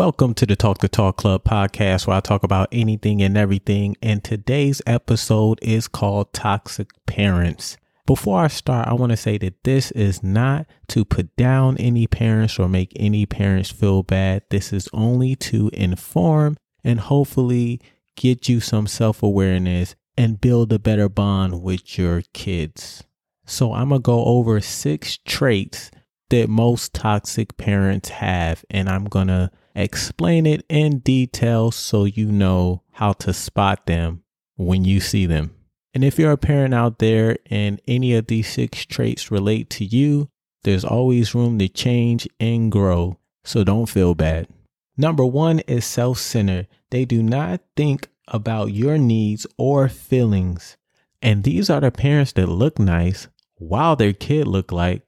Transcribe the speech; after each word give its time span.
Welcome 0.00 0.32
to 0.36 0.46
the 0.46 0.56
Talk 0.56 0.78
to 0.78 0.88
Talk 0.88 1.18
Club 1.18 1.44
podcast 1.44 2.06
where 2.06 2.16
I 2.16 2.20
talk 2.20 2.42
about 2.42 2.70
anything 2.72 3.20
and 3.20 3.36
everything. 3.36 3.98
And 4.00 4.24
today's 4.24 4.80
episode 4.86 5.58
is 5.60 5.88
called 5.88 6.32
Toxic 6.32 6.88
Parents. 7.04 7.76
Before 8.06 8.40
I 8.40 8.48
start, 8.48 8.88
I 8.88 8.94
want 8.94 9.10
to 9.10 9.16
say 9.18 9.36
that 9.36 9.62
this 9.62 9.90
is 9.90 10.22
not 10.22 10.64
to 10.88 11.04
put 11.04 11.36
down 11.36 11.76
any 11.76 12.06
parents 12.06 12.58
or 12.58 12.66
make 12.66 12.94
any 12.96 13.26
parents 13.26 13.68
feel 13.70 14.02
bad. 14.02 14.42
This 14.48 14.72
is 14.72 14.88
only 14.94 15.36
to 15.36 15.68
inform 15.74 16.56
and 16.82 16.98
hopefully 17.00 17.78
get 18.16 18.48
you 18.48 18.58
some 18.58 18.86
self 18.86 19.22
awareness 19.22 19.96
and 20.16 20.40
build 20.40 20.72
a 20.72 20.78
better 20.78 21.10
bond 21.10 21.60
with 21.60 21.98
your 21.98 22.22
kids. 22.32 23.04
So, 23.44 23.74
I'm 23.74 23.90
going 23.90 24.00
to 24.00 24.06
go 24.06 24.24
over 24.24 24.62
six 24.62 25.18
traits 25.26 25.90
that 26.30 26.48
most 26.48 26.94
toxic 26.94 27.56
parents 27.56 28.08
have, 28.08 28.64
and 28.70 28.88
I'm 28.88 29.04
going 29.04 29.28
to 29.28 29.50
explain 29.74 30.46
it 30.46 30.64
in 30.68 30.98
detail 30.98 31.70
so 31.70 32.04
you 32.04 32.32
know 32.32 32.82
how 32.92 33.12
to 33.14 33.32
spot 33.32 33.86
them 33.86 34.22
when 34.56 34.84
you 34.84 35.00
see 35.00 35.26
them. 35.26 35.54
And 35.92 36.04
if 36.04 36.18
you're 36.18 36.32
a 36.32 36.38
parent 36.38 36.72
out 36.72 36.98
there 36.98 37.36
and 37.46 37.80
any 37.86 38.14
of 38.14 38.28
these 38.28 38.48
six 38.48 38.86
traits 38.86 39.30
relate 39.30 39.70
to 39.70 39.84
you, 39.84 40.28
there's 40.62 40.84
always 40.84 41.34
room 41.34 41.58
to 41.58 41.68
change 41.68 42.28
and 42.38 42.70
grow. 42.70 43.18
So 43.44 43.64
don't 43.64 43.86
feel 43.86 44.14
bad. 44.14 44.48
Number 44.96 45.24
one 45.24 45.60
is 45.60 45.84
self 45.84 46.18
centered. 46.18 46.68
They 46.90 47.04
do 47.04 47.22
not 47.22 47.60
think 47.76 48.08
about 48.28 48.72
your 48.72 48.98
needs 48.98 49.46
or 49.56 49.88
feelings. 49.88 50.76
And 51.22 51.42
these 51.42 51.70
are 51.70 51.80
the 51.80 51.90
parents 51.90 52.32
that 52.32 52.48
look 52.48 52.78
nice 52.78 53.28
while 53.56 53.96
their 53.96 54.12
kid 54.12 54.46
look 54.46 54.72
like 54.72 55.02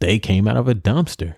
they 0.00 0.18
came 0.18 0.46
out 0.46 0.56
of 0.56 0.68
a 0.68 0.74
dumpster. 0.74 1.36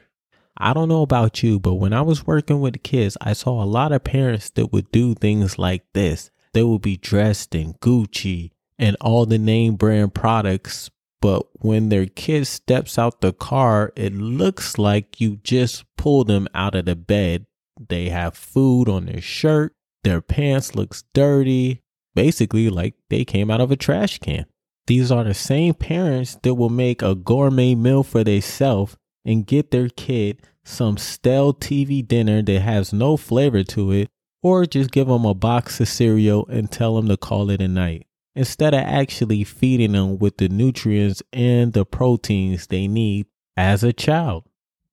I 0.56 0.72
don't 0.72 0.88
know 0.88 1.02
about 1.02 1.42
you, 1.42 1.60
but 1.60 1.74
when 1.74 1.92
I 1.92 2.02
was 2.02 2.26
working 2.26 2.60
with 2.60 2.82
kids, 2.82 3.16
I 3.20 3.32
saw 3.32 3.62
a 3.62 3.64
lot 3.64 3.92
of 3.92 4.02
parents 4.02 4.50
that 4.50 4.72
would 4.72 4.90
do 4.90 5.14
things 5.14 5.58
like 5.58 5.84
this. 5.94 6.30
They 6.52 6.64
would 6.64 6.82
be 6.82 6.96
dressed 6.96 7.54
in 7.54 7.74
Gucci 7.74 8.50
and 8.78 8.96
all 9.00 9.26
the 9.26 9.38
name 9.38 9.76
brand 9.76 10.14
products, 10.14 10.90
but 11.20 11.46
when 11.52 11.88
their 11.88 12.06
kid 12.06 12.46
steps 12.46 12.98
out 12.98 13.20
the 13.20 13.32
car, 13.32 13.92
it 13.94 14.14
looks 14.14 14.78
like 14.78 15.20
you 15.20 15.36
just 15.44 15.84
pulled 15.96 16.26
them 16.26 16.48
out 16.54 16.74
of 16.74 16.86
the 16.86 16.96
bed. 16.96 17.46
They 17.88 18.08
have 18.08 18.34
food 18.34 18.88
on 18.88 19.06
their 19.06 19.20
shirt, 19.20 19.74
their 20.02 20.20
pants 20.20 20.74
looks 20.74 21.04
dirty, 21.14 21.82
basically 22.14 22.68
like 22.70 22.94
they 23.10 23.24
came 23.24 23.50
out 23.50 23.60
of 23.60 23.70
a 23.70 23.76
trash 23.76 24.18
can. 24.18 24.46
These 24.88 25.12
are 25.12 25.22
the 25.22 25.34
same 25.34 25.74
parents 25.74 26.38
that 26.42 26.54
will 26.54 26.70
make 26.70 27.02
a 27.02 27.14
gourmet 27.14 27.74
meal 27.74 28.02
for 28.02 28.24
themselves 28.24 28.96
and 29.22 29.46
get 29.46 29.70
their 29.70 29.90
kid 29.90 30.40
some 30.64 30.96
stale 30.96 31.52
TV 31.52 32.06
dinner 32.06 32.40
that 32.40 32.60
has 32.60 32.90
no 32.90 33.18
flavor 33.18 33.62
to 33.64 33.92
it, 33.92 34.08
or 34.42 34.64
just 34.64 34.90
give 34.90 35.08
them 35.08 35.26
a 35.26 35.34
box 35.34 35.78
of 35.80 35.88
cereal 35.88 36.46
and 36.46 36.70
tell 36.70 36.96
them 36.96 37.06
to 37.08 37.18
call 37.18 37.50
it 37.50 37.60
a 37.60 37.68
night, 37.68 38.06
instead 38.34 38.72
of 38.72 38.80
actually 38.80 39.44
feeding 39.44 39.92
them 39.92 40.18
with 40.18 40.38
the 40.38 40.48
nutrients 40.48 41.22
and 41.34 41.74
the 41.74 41.84
proteins 41.84 42.68
they 42.68 42.88
need 42.88 43.26
as 43.58 43.84
a 43.84 43.92
child. 43.92 44.44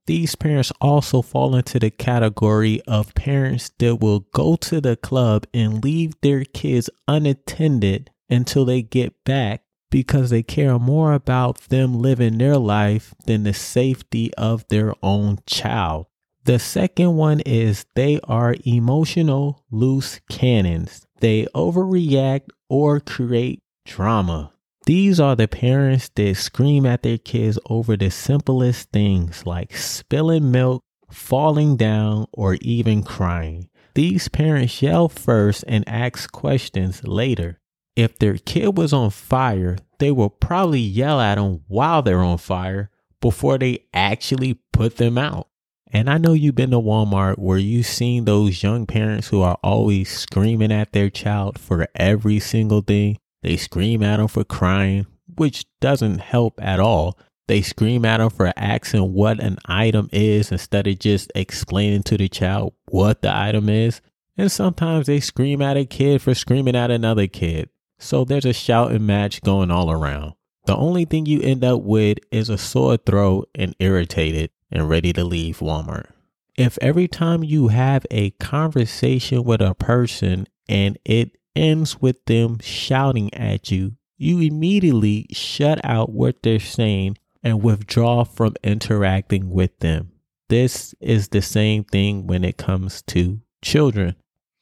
These 0.08 0.36
parents 0.36 0.74
also 0.82 1.22
fall 1.22 1.56
into 1.56 1.80
the 1.80 1.90
category 1.90 2.82
of 2.86 3.16
parents 3.16 3.72
that 3.80 3.96
will 4.02 4.20
go 4.34 4.58
to 4.58 4.82
the 4.82 4.98
club 4.98 5.48
and 5.54 5.82
leave 5.82 6.20
their 6.20 6.44
kids 6.44 6.90
unattended 7.08 8.12
until 8.30 8.66
they 8.66 8.82
get 8.82 9.24
back 9.24 9.62
because 9.90 10.30
they 10.30 10.44
care 10.44 10.78
more 10.80 11.14
about 11.14 11.60
them 11.70 12.02
living 12.02 12.38
their 12.38 12.58
life 12.58 13.14
than 13.26 13.44
the 13.44 13.54
safety 13.54 14.34
of 14.36 14.68
their 14.70 14.94
own 15.02 15.40
child. 15.46 16.08
The 16.46 16.60
second 16.60 17.16
one 17.16 17.40
is 17.40 17.86
they 17.96 18.20
are 18.24 18.56
emotional 18.66 19.64
loose 19.72 20.20
cannons. 20.30 21.08
They 21.20 21.48
overreact 21.56 22.50
or 22.70 23.00
create 23.00 23.64
drama. 23.86 24.52
These 24.86 25.20
are 25.20 25.36
the 25.36 25.48
parents 25.48 26.12
that 26.16 26.36
scream 26.36 26.86
at 26.86 27.02
their 27.02 27.18
kids 27.18 27.58
over 27.68 27.98
the 27.98 28.12
simplest 28.12 28.92
things 28.92 29.44
like 29.48 29.76
spilling 29.76 30.52
milk, 30.52 30.84
falling 31.10 31.78
down, 31.78 32.28
or 32.32 32.56
even 32.62 33.02
crying. 33.02 33.70
These 33.96 34.28
parents 34.28 34.82
yell 34.84 35.10
first 35.10 35.64
and 35.68 35.88
ask 35.90 36.32
questions 36.32 37.04
later. 37.08 37.60
If 37.96 38.20
their 38.20 38.38
kid 38.38 38.78
was 38.78 38.92
on 38.92 39.10
fire, 39.10 39.78
they 40.00 40.12
will 40.12 40.30
probably 40.30 40.82
yell 40.82 41.22
at 41.22 41.36
them 41.36 41.64
while 41.68 42.02
they're 42.02 42.20
on 42.20 42.38
fire 42.38 42.90
before 43.22 43.58
they 43.58 43.86
actually 43.94 44.60
put 44.74 44.98
them 44.98 45.18
out. 45.18 45.48
And 45.92 46.10
I 46.10 46.18
know 46.18 46.34
you've 46.34 46.56
been 46.56 46.72
to 46.72 46.80
Walmart 46.80 47.38
where 47.38 47.58
you've 47.58 47.86
seen 47.86 48.26
those 48.26 48.62
young 48.62 48.86
parents 48.86 49.30
who 49.30 49.42
are 49.42 49.58
always 49.64 50.10
screaming 50.10 50.74
at 50.74 50.92
their 50.92 51.10
child 51.10 51.58
for 51.58 51.88
every 51.96 52.40
single 52.40 52.82
thing. 52.82 53.18
They 53.44 53.56
scream 53.56 54.04
at 54.04 54.18
them 54.18 54.28
for 54.28 54.44
crying, 54.44 55.06
which 55.38 55.66
doesn't 55.80 56.20
help 56.20 56.60
at 56.62 56.82
all. 56.82 57.18
They 57.48 57.62
scream 57.62 58.04
at 58.04 58.18
them 58.18 58.30
for 58.30 58.52
asking 58.58 59.14
what 59.14 59.40
an 59.40 59.58
item 59.66 60.10
is 60.12 60.52
instead 60.52 60.88
of 60.88 61.00
just 61.00 61.32
explaining 61.34 62.04
to 62.04 62.18
the 62.18 62.28
child 62.28 62.74
what 62.90 63.22
the 63.22 63.34
item 63.34 63.70
is. 63.70 64.02
And 64.38 64.52
sometimes 64.52 65.08
they 65.08 65.22
scream 65.22 65.62
at 65.62 65.78
a 65.78 65.86
kid 65.86 66.22
for 66.22 66.34
screaming 66.34 66.76
at 66.76 66.92
another 66.92 67.28
kid. 67.28 67.70
So 68.06 68.24
there's 68.24 68.46
a 68.46 68.54
shouting 68.54 69.04
match 69.08 69.42
going 69.42 69.72
all 69.72 69.90
around. 69.90 70.34
The 70.68 70.76
only 70.76 71.06
thing 71.06 71.26
you 71.26 71.42
end 71.42 71.64
up 71.64 71.82
with 71.82 72.20
is 72.32 72.50
a 72.50 72.58
sore 72.58 72.98
throat 72.98 73.50
and 73.56 73.76
irritated 73.80 74.52
and 74.72 74.88
ready 74.88 75.12
to 75.14 75.24
leave 75.24 75.58
Walmart. 75.58 76.12
If 76.56 76.78
every 76.82 77.08
time 77.08 77.44
you 77.44 77.70
have 77.70 78.06
a 78.12 78.30
conversation 78.30 79.44
with 79.44 79.60
a 79.60 79.74
person 79.74 80.46
and 80.70 81.00
it 81.04 81.36
ends 81.56 82.00
with 82.00 82.24
them 82.26 82.60
shouting 82.62 83.34
at 83.34 83.72
you, 83.72 83.94
you 84.18 84.40
immediately 84.40 85.26
shut 85.32 85.84
out 85.84 86.12
what 86.12 86.44
they're 86.44 86.60
saying 86.60 87.18
and 87.42 87.64
withdraw 87.64 88.24
from 88.24 88.54
interacting 88.64 89.50
with 89.50 89.80
them. 89.80 90.12
This 90.50 90.94
is 91.00 91.30
the 91.30 91.42
same 91.42 91.84
thing 91.84 92.28
when 92.28 92.44
it 92.44 92.58
comes 92.58 93.02
to 93.08 93.42
children. 93.64 94.16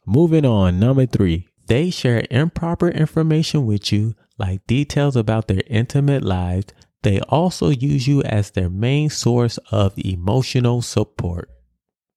Moving 0.06 0.46
on, 0.46 0.80
number 0.80 1.06
three, 1.06 1.50
they 1.68 1.90
share 1.90 2.26
improper 2.30 2.90
information 2.90 3.66
with 3.66 3.92
you, 3.92 4.16
like 4.38 4.68
details 4.68 5.16
about 5.16 5.48
their 5.48 5.62
intimate 5.68 6.24
lives. 6.24 6.68
They 7.04 7.20
also 7.22 7.70
use 7.70 8.08
you 8.08 8.22
as 8.24 8.52
their 8.52 8.70
main 8.70 9.10
source 9.10 9.58
of 9.72 9.94
emotional 9.98 10.82
support. 10.82 11.50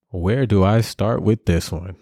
Where 0.09 0.45
do 0.45 0.63
I 0.63 0.81
start 0.81 1.21
with 1.21 1.45
this 1.45 1.71
one? 1.71 1.95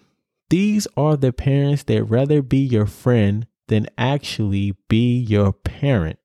These 0.49 0.87
are 0.95 1.17
the 1.17 1.33
parents 1.33 1.83
that 1.83 2.03
rather 2.03 2.41
be 2.41 2.59
your 2.59 2.85
friend 2.85 3.47
than 3.67 3.87
actually 3.97 4.75
be 4.87 5.17
your 5.17 5.51
parent. 5.51 6.19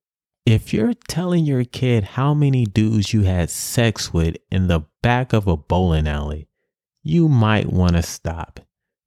If 0.45 0.73
you're 0.73 0.93
telling 1.07 1.45
your 1.45 1.63
kid 1.63 2.03
how 2.03 2.33
many 2.33 2.65
dudes 2.65 3.13
you 3.13 3.23
had 3.23 3.49
sex 3.49 4.13
with 4.13 4.37
in 4.51 4.67
the 4.67 4.81
back 5.01 5.33
of 5.33 5.47
a 5.47 5.57
bowling 5.57 6.07
alley, 6.07 6.47
you 7.03 7.27
might 7.27 7.71
want 7.71 7.93
to 7.93 8.03
stop. 8.03 8.59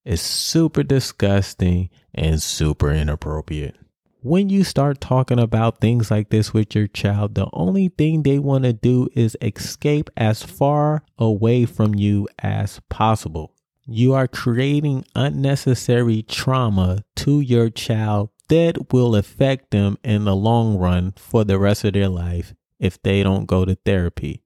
It's 0.05 0.21
super 0.21 0.83
disgusting 0.83 1.89
and 2.15 2.43
super 2.43 2.91
inappropriate. 2.91 3.77
When 4.21 4.51
you 4.51 4.63
start 4.63 5.01
talking 5.01 5.39
about 5.39 5.81
things 5.81 6.11
like 6.11 6.29
this 6.29 6.53
with 6.53 6.75
your 6.75 6.87
child, 6.87 7.35
the 7.35 7.49
only 7.53 7.89
thing 7.89 8.23
they 8.23 8.39
want 8.39 8.65
to 8.65 8.75
do 8.75 9.09
is 9.15 9.37
escape 9.41 10.11
as 10.17 10.43
far 10.43 11.05
away 11.19 11.65
from 11.65 11.95
you 11.95 12.29
as 12.39 12.81
possible. 12.91 13.55
You 13.87 14.13
are 14.15 14.29
creating 14.29 15.05
unnecessary 15.15 16.23
trauma 16.23 17.05
to 17.17 17.41
your 17.41 17.71
child 17.71 18.31
that 18.49 18.93
will 18.93 19.17
affect 19.17 19.71
them 19.71 19.97
in 20.05 20.25
the 20.25 20.37
long 20.37 20.77
run 20.77 21.13
for 21.17 21.45
the 21.45 21.59
rest 21.59 21.85
of 21.85 21.95
their 21.95 22.09
life 22.09 22.55
if 22.79 23.03
they 23.03 23.23
don't 23.23 23.47
go 23.47 23.65
to 23.65 23.75
therapy. 23.75 24.43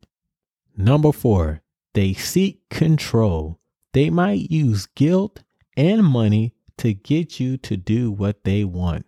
Number 0.76 1.10
four, 1.10 1.62
they 1.94 2.14
seek 2.14 2.68
control. 2.68 3.58
They 3.92 4.10
might 4.10 4.50
use 4.50 4.86
guilt 4.86 5.42
and 5.78 6.04
money 6.04 6.52
to 6.76 6.92
get 6.92 7.38
you 7.38 7.56
to 7.56 7.76
do 7.76 8.10
what 8.10 8.42
they 8.42 8.64
want. 8.64 9.06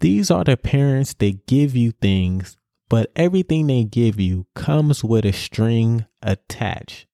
These 0.00 0.30
are 0.30 0.42
the 0.42 0.56
parents 0.56 1.14
that 1.14 1.46
give 1.46 1.76
you 1.76 1.92
things, 1.92 2.56
but 2.88 3.12
everything 3.14 3.68
they 3.68 3.84
give 3.84 4.18
you 4.18 4.46
comes 4.54 5.04
with 5.04 5.24
a 5.24 5.32
string 5.32 6.06
attached. 6.20 7.06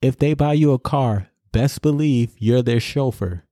If 0.00 0.16
they 0.16 0.32
buy 0.32 0.54
you 0.54 0.72
a 0.72 0.78
car, 0.78 1.28
best 1.52 1.82
believe 1.82 2.32
you're 2.38 2.62
their 2.62 2.80
chauffeur. 2.80 3.44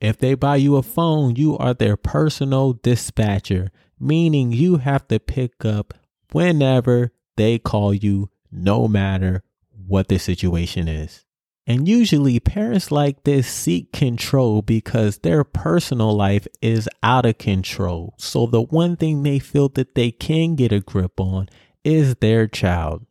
If 0.00 0.18
they 0.18 0.34
buy 0.34 0.56
you 0.56 0.74
a 0.74 0.82
phone, 0.82 1.36
you 1.36 1.56
are 1.58 1.74
their 1.74 1.96
personal 1.96 2.72
dispatcher, 2.72 3.70
meaning 4.00 4.50
you 4.50 4.78
have 4.78 5.06
to 5.08 5.20
pick 5.20 5.64
up 5.64 5.94
whenever 6.32 7.12
they 7.36 7.60
call 7.60 7.94
you, 7.94 8.30
no 8.50 8.88
matter 8.88 9.44
what 9.86 10.08
the 10.08 10.18
situation 10.18 10.88
is. 10.88 11.24
And 11.66 11.86
usually, 11.86 12.40
parents 12.40 12.90
like 12.90 13.22
this 13.22 13.46
seek 13.46 13.92
control 13.92 14.62
because 14.62 15.18
their 15.18 15.44
personal 15.44 16.12
life 16.12 16.48
is 16.60 16.88
out 17.02 17.24
of 17.24 17.38
control. 17.38 18.14
So, 18.18 18.46
the 18.46 18.62
one 18.62 18.96
thing 18.96 19.22
they 19.22 19.38
feel 19.38 19.68
that 19.70 19.94
they 19.94 20.10
can 20.10 20.56
get 20.56 20.72
a 20.72 20.80
grip 20.80 21.20
on 21.20 21.48
is 21.84 22.16
their 22.16 22.48
child. 22.48 23.06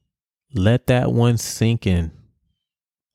Let 0.53 0.87
that 0.87 1.13
one 1.13 1.37
sink 1.37 1.87
in. 1.87 2.11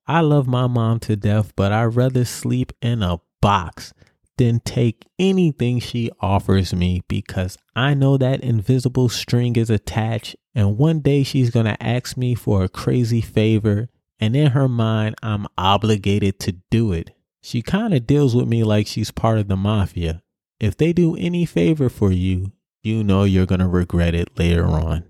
I 0.06 0.20
love 0.20 0.46
my 0.46 0.66
mom 0.66 1.00
to 1.00 1.16
death, 1.16 1.52
but 1.54 1.70
I'd 1.72 1.96
rather 1.96 2.24
sleep 2.24 2.72
in 2.80 3.02
a 3.02 3.20
box 3.42 3.92
than 4.38 4.60
take 4.60 5.06
anything 5.18 5.80
she 5.80 6.10
offers 6.20 6.74
me 6.74 7.02
because 7.08 7.58
I 7.74 7.94
know 7.94 8.16
that 8.18 8.42
invisible 8.42 9.08
string 9.08 9.56
is 9.56 9.70
attached 9.70 10.36
and 10.54 10.78
one 10.78 11.00
day 11.00 11.22
she's 11.22 11.50
to 11.66 11.82
ask 11.82 12.16
me 12.16 12.34
for 12.34 12.62
a 12.62 12.68
crazy 12.68 13.20
favor 13.20 13.88
and 14.20 14.36
in 14.36 14.52
her 14.52 14.68
mind 14.68 15.16
I'm 15.22 15.46
obligated 15.56 16.38
to 16.40 16.52
do 16.70 16.92
it. 16.92 17.10
She 17.42 17.62
kind 17.62 17.94
of 17.94 18.06
deals 18.06 18.34
with 18.34 18.48
me 18.48 18.64
like 18.64 18.86
she's 18.86 19.10
part 19.10 19.38
of 19.38 19.48
the 19.48 19.56
mafia. 19.56 20.22
If 20.58 20.76
they 20.76 20.92
do 20.92 21.16
any 21.16 21.44
favor 21.44 21.88
for 21.88 22.10
you, 22.10 22.52
you 22.82 23.04
know 23.04 23.24
you're 23.24 23.46
going 23.46 23.60
to 23.60 23.68
regret 23.68 24.14
it 24.14 24.38
later 24.38 24.66
on. 24.66 25.04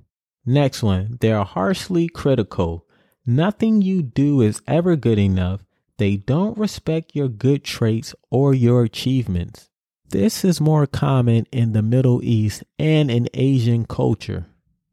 Next 0.44 0.82
one, 0.82 1.19
they're 1.20 1.44
harshly 1.44 2.08
critical. 2.08 2.87
Nothing 3.25 3.82
you 3.82 4.03
do 4.03 4.41
is 4.41 4.62
ever 4.67 4.97
good 4.97 5.19
enough 5.19 5.67
they 5.99 6.17
don't 6.17 6.59
respect 6.59 7.14
your 7.14 7.29
good 7.29 7.64
traits 7.64 8.14
or 8.31 8.52
your 8.52 8.82
achievements. 8.85 9.70
This 10.09 10.44
is 10.44 10.61
more 10.61 10.87
common 10.87 11.47
in 11.50 11.73
the 11.73 11.82
Middle 11.82 12.23
East 12.23 12.62
and 12.79 13.11
in 13.11 13.29
Asian 13.35 13.87
culture. 13.87 14.47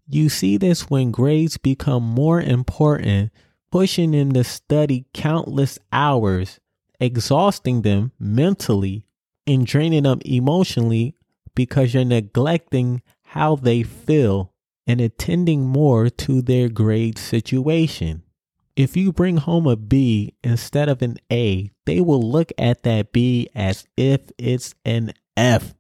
You 0.07 0.30
see 0.30 0.57
this 0.57 0.89
when 0.89 1.12
grades 1.12 1.57
become 1.57 2.04
more 2.04 2.42
important, 2.42 3.31
pushing 3.73 4.11
them 4.11 4.31
to 4.31 4.43
study 4.43 5.05
countless 5.13 5.79
hours, 5.91 6.59
exhausting 6.99 7.81
them 7.81 8.11
mentally, 8.19 9.05
and 9.47 9.65
draining 9.65 10.03
them 10.03 10.19
emotionally 10.23 11.15
because 11.55 11.93
you're 11.93 12.05
neglecting 12.05 13.01
how 13.23 13.55
they 13.55 13.81
feel 13.81 14.53
and 14.85 15.01
attending 15.01 15.65
more 15.65 16.09
to 16.09 16.41
their 16.41 16.69
grade 16.69 17.17
situation 17.17 18.21
if 18.75 18.97
you 18.97 19.11
bring 19.11 19.37
home 19.37 19.67
a 19.67 19.75
B 19.75 20.33
instead 20.43 20.89
of 20.89 21.01
an 21.01 21.17
A, 21.31 21.71
they 21.85 22.01
will 22.01 22.21
look 22.21 22.51
at 22.57 22.83
that 22.83 23.11
B 23.11 23.47
as 23.53 23.85
if 23.95 24.21
it's 24.37 24.73
an 24.83 25.13
F. 25.37 25.73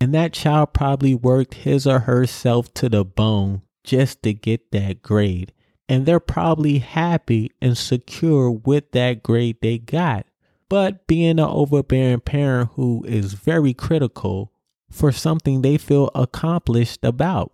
And 0.00 0.12
that 0.14 0.32
child 0.32 0.72
probably 0.72 1.14
worked 1.14 1.54
his 1.54 1.86
or 1.86 2.00
herself 2.00 2.72
to 2.74 2.88
the 2.88 3.04
bone 3.04 3.62
just 3.84 4.22
to 4.24 4.34
get 4.34 4.72
that 4.72 5.02
grade. 5.02 5.52
And 5.88 6.06
they're 6.06 6.20
probably 6.20 6.78
happy 6.78 7.52
and 7.60 7.76
secure 7.76 8.50
with 8.50 8.92
that 8.92 9.22
grade 9.22 9.58
they 9.60 9.78
got. 9.78 10.26
But 10.68 11.06
being 11.06 11.38
an 11.38 11.40
overbearing 11.40 12.20
parent 12.20 12.70
who 12.74 13.04
is 13.06 13.34
very 13.34 13.74
critical 13.74 14.52
for 14.90 15.12
something 15.12 15.60
they 15.60 15.76
feel 15.76 16.10
accomplished 16.14 17.04
about 17.04 17.52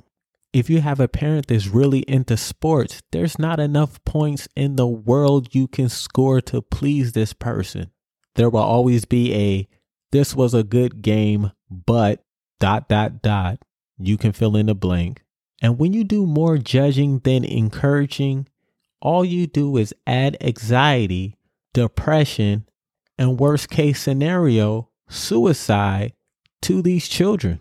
if 0.53 0.71
you 0.71 0.81
have 0.81 1.01
a 1.01 1.09
parent 1.09 1.49
that's 1.49 1.67
really 1.67 2.01
into 2.01 2.37
sports, 2.37 3.03
there's 3.13 3.39
not 3.39 3.61
enough 3.61 4.03
points 4.05 4.49
in 4.57 4.77
the 4.77 4.87
world 4.87 5.55
you 5.55 5.69
can 5.69 5.89
score 5.89 6.41
to 6.43 6.63
please 6.63 7.13
this 7.13 7.33
person. 7.33 7.91
There 8.35 8.49
will 8.49 8.61
always 8.61 9.05
be 9.05 9.35
a 9.35 9.69
this 10.11 10.35
was 10.35 10.55
a 10.55 10.63
good 10.63 11.03
game, 11.03 11.53
but 11.71 12.25
dot 12.61 12.89
dot 12.89 13.21
dot. 13.21 13.59
You 13.99 14.17
can 14.17 14.33
fill 14.33 14.57
in 14.57 14.67
the 14.67 14.75
blank. 14.75 15.23
And 15.61 15.79
when 15.79 15.93
you 15.93 16.05
do 16.05 16.27
more 16.27 16.59
judging 16.59 17.19
than 17.21 17.45
encouraging, 17.45 18.49
all 19.01 19.25
you 19.25 19.47
do 19.47 19.77
is 19.77 19.95
add 20.07 20.37
anxiety, 20.41 21.37
depression, 21.75 22.69
and 23.19 23.41
worst 23.41 23.69
case 23.69 24.01
scenario, 24.01 24.89
suicide 25.09 26.13
to 26.63 26.83
these 26.83 27.09
children. 27.09 27.59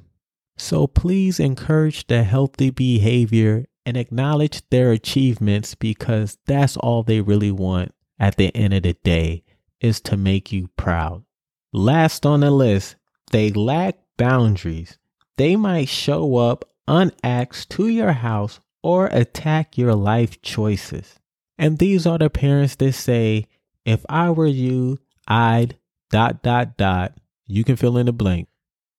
So 0.57 0.87
please 0.87 1.39
encourage 1.39 2.07
the 2.07 2.23
healthy 2.23 2.71
behavior 2.71 3.65
and 3.85 3.95
acknowledge 3.95 4.67
their 4.69 4.91
achievements 4.91 5.75
because 5.75 6.37
that's 6.45 6.77
all 6.77 7.03
they 7.03 7.21
really 7.21 7.51
want 7.51 7.93
at 8.19 8.35
the 8.37 8.55
end 8.55 8.73
of 8.73 8.83
the 8.83 8.93
day 9.03 9.43
is 9.79 10.01
to 10.01 10.17
make 10.17 10.51
you 10.51 10.69
proud. 10.75 11.23
Last 11.71 12.25
on 12.25 12.39
the 12.41 12.51
list, 12.51 12.95
they 13.31 13.51
lack 13.51 13.97
boundaries. 14.17 14.97
They 15.37 15.55
might 15.55 15.89
show 15.89 16.37
up 16.37 16.65
unasked 16.87 17.69
to 17.71 17.87
your 17.87 18.13
house 18.13 18.59
or 18.81 19.07
attack 19.07 19.77
your 19.77 19.95
life 19.95 20.41
choices. 20.41 21.19
And 21.57 21.77
these 21.77 22.05
are 22.05 22.17
the 22.17 22.29
parents 22.29 22.75
that 22.75 22.93
say, 22.93 23.47
if 23.85 24.05
I 24.09 24.29
were 24.29 24.47
you, 24.47 24.99
I'd 25.27 25.77
dot 26.09 26.43
dot 26.43 26.77
dot. 26.77 27.17
You 27.47 27.63
can 27.63 27.75
fill 27.75 27.97
in 27.97 28.05
the 28.05 28.13
blank. 28.13 28.47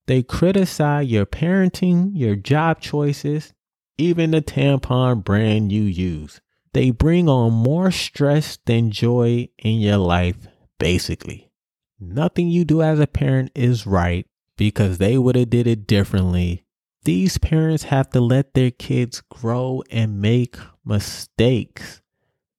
They 0.06 0.22
criticize 0.22 1.08
your 1.08 1.26
parenting, 1.26 2.12
your 2.14 2.34
job 2.34 2.80
choices, 2.80 3.52
even 3.98 4.30
the 4.30 4.40
tampon 4.40 5.22
brand 5.22 5.70
you 5.70 5.82
use. 5.82 6.40
They 6.72 6.90
bring 6.90 7.28
on 7.28 7.52
more 7.52 7.90
stress 7.90 8.58
than 8.64 8.90
joy 8.90 9.48
in 9.58 9.80
your 9.80 9.98
life, 9.98 10.48
basically. 10.78 11.50
Nothing 12.00 12.48
you 12.48 12.64
do 12.64 12.82
as 12.82 13.00
a 13.00 13.06
parent 13.06 13.50
is 13.54 13.86
right 13.86 14.26
because 14.56 14.98
they 14.98 15.18
would 15.18 15.36
have 15.36 15.50
did 15.50 15.66
it 15.66 15.86
differently. 15.86 16.64
These 17.04 17.38
parents 17.38 17.84
have 17.84 18.10
to 18.10 18.20
let 18.20 18.54
their 18.54 18.70
kids 18.70 19.22
grow 19.30 19.82
and 19.90 20.20
make 20.20 20.56
mistakes. 20.84 22.02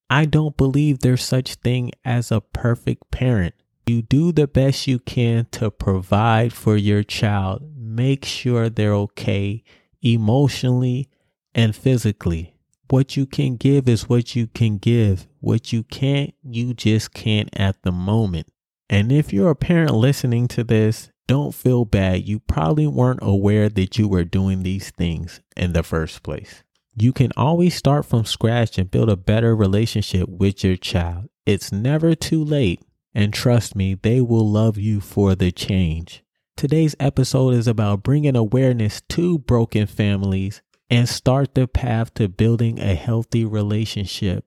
I 0.09 0.25
don't 0.25 0.57
believe 0.57 0.99
there's 0.99 1.23
such 1.23 1.55
thing 1.55 1.91
as 2.03 2.31
a 2.31 2.41
perfect 2.41 3.11
parent. 3.11 3.53
You 3.85 4.01
do 4.01 4.31
the 4.31 4.47
best 4.47 4.87
you 4.87 4.99
can 4.99 5.47
to 5.51 5.69
provide 5.69 6.53
for 6.53 6.77
your 6.77 7.03
child. 7.03 7.63
Make 7.75 8.25
sure 8.25 8.69
they're 8.69 8.93
okay 8.93 9.63
emotionally 10.01 11.09
and 11.53 11.75
physically. 11.75 12.55
What 12.89 13.15
you 13.17 13.25
can 13.25 13.55
give 13.55 13.87
is 13.87 14.09
what 14.09 14.35
you 14.35 14.47
can 14.47 14.77
give. 14.77 15.27
What 15.41 15.71
you 15.71 15.83
can't, 15.83 16.33
you 16.43 16.73
just 16.73 17.13
can't 17.13 17.49
at 17.53 17.81
the 17.83 17.91
moment. 17.91 18.47
And 18.89 19.11
if 19.11 19.31
you're 19.31 19.51
a 19.51 19.55
parent 19.55 19.91
listening 19.93 20.47
to 20.49 20.63
this, 20.63 21.11
don't 21.29 21.53
feel 21.53 21.85
bad. 21.85 22.27
You 22.27 22.39
probably 22.39 22.87
weren't 22.87 23.19
aware 23.21 23.69
that 23.69 23.99
you 23.99 24.07
were 24.07 24.23
doing 24.23 24.63
these 24.63 24.89
things 24.89 25.41
in 25.55 25.73
the 25.73 25.83
first 25.83 26.23
place. 26.23 26.63
You 26.95 27.13
can 27.13 27.31
always 27.37 27.75
start 27.75 28.07
from 28.07 28.25
scratch 28.25 28.79
and 28.79 28.89
build 28.89 29.11
a 29.11 29.15
better 29.15 29.55
relationship 29.55 30.27
with 30.27 30.63
your 30.63 30.75
child. 30.75 31.29
It's 31.45 31.71
never 31.71 32.15
too 32.15 32.43
late. 32.43 32.81
And 33.13 33.31
trust 33.31 33.75
me, 33.75 33.93
they 33.93 34.21
will 34.21 34.49
love 34.49 34.79
you 34.79 34.99
for 34.99 35.35
the 35.35 35.51
change. 35.51 36.23
Today's 36.57 36.95
episode 36.99 37.53
is 37.53 37.67
about 37.67 38.01
bringing 38.01 38.35
awareness 38.35 39.01
to 39.09 39.37
broken 39.37 39.85
families 39.85 40.63
and 40.89 41.07
start 41.07 41.53
the 41.53 41.67
path 41.67 42.11
to 42.15 42.27
building 42.27 42.79
a 42.79 42.95
healthy 42.95 43.45
relationship. 43.45 44.45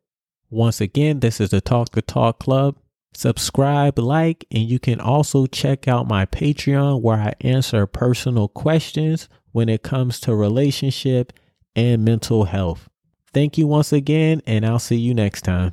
Once 0.50 0.81
again, 0.81 1.20
this 1.20 1.40
is 1.40 1.50
the 1.50 1.61
Talk 1.61 1.90
to 1.90 2.02
Talk 2.02 2.40
Club. 2.40 2.76
Subscribe, 3.14 3.99
like, 3.99 4.47
and 4.50 4.62
you 4.62 4.79
can 4.79 5.00
also 5.00 5.47
check 5.47 5.87
out 5.87 6.09
my 6.09 6.25
Patreon 6.26 7.03
where 7.03 7.19
I 7.19 7.34
answer 7.43 7.86
personal 7.86 8.48
questions 8.48 9.29
when 9.53 9.69
it 9.69 9.82
comes 9.82 10.19
to 10.20 10.34
relationship 10.34 11.32
and 11.77 12.05
mental 12.05 12.44
health. 12.44 12.89
Thank 13.32 13.58
you 13.58 13.67
once 13.67 13.93
again, 13.93 14.43
and 14.46 14.65
I'll 14.65 14.79
see 14.79 14.96
you 14.96 15.15
next 15.15 15.43
time. 15.43 15.72